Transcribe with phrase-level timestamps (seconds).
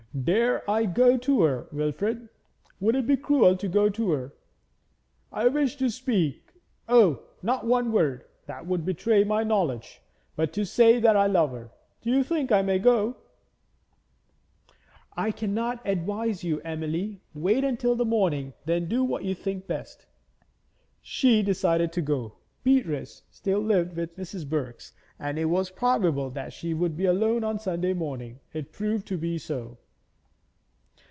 [0.23, 2.27] 'Dare I go to her, Wilfrid?
[2.81, 4.33] Would it be cruel to go to her?
[5.31, 6.51] I wish to speak
[6.89, 10.01] oh, not one word that would betray my knowledge,
[10.35, 11.69] but to say that I love her.
[12.01, 13.15] Do you think I may go?'
[15.15, 17.21] 'I cannot advise you, Emily.
[17.33, 20.07] Wait until the morning and do then what you think best.'
[21.01, 22.33] She decided to go.
[22.65, 24.47] Beatrice still lived with Mrs.
[24.49, 28.41] Birks, and it was probable that she would be alone on Sunday morning.
[28.51, 29.77] It proved to be so.